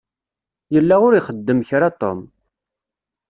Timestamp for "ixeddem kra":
1.15-1.89